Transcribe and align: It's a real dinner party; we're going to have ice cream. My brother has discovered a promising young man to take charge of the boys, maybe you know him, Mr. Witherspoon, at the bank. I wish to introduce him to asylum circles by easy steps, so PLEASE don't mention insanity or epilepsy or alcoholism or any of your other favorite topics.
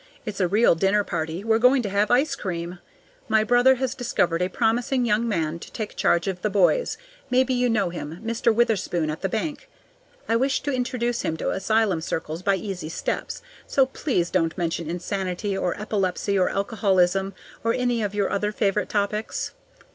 It's 0.25 0.39
a 0.39 0.47
real 0.47 0.73
dinner 0.73 1.03
party; 1.03 1.43
we're 1.43 1.59
going 1.59 1.83
to 1.83 1.89
have 1.89 2.09
ice 2.09 2.33
cream. 2.33 2.79
My 3.29 3.43
brother 3.43 3.75
has 3.75 3.93
discovered 3.93 4.41
a 4.41 4.49
promising 4.49 5.05
young 5.05 5.27
man 5.29 5.59
to 5.59 5.71
take 5.71 5.95
charge 5.95 6.27
of 6.27 6.41
the 6.41 6.49
boys, 6.49 6.97
maybe 7.29 7.53
you 7.53 7.69
know 7.69 7.91
him, 7.91 8.19
Mr. 8.25 8.51
Witherspoon, 8.51 9.11
at 9.11 9.21
the 9.21 9.29
bank. 9.29 9.69
I 10.27 10.37
wish 10.37 10.61
to 10.61 10.73
introduce 10.73 11.21
him 11.21 11.37
to 11.37 11.51
asylum 11.51 12.01
circles 12.01 12.41
by 12.41 12.55
easy 12.55 12.89
steps, 12.89 13.43
so 13.67 13.85
PLEASE 13.85 14.31
don't 14.31 14.57
mention 14.57 14.89
insanity 14.89 15.55
or 15.55 15.79
epilepsy 15.79 16.35
or 16.35 16.49
alcoholism 16.49 17.35
or 17.63 17.71
any 17.71 18.01
of 18.01 18.15
your 18.15 18.31
other 18.31 18.51
favorite 18.51 18.89
topics. 18.89 19.51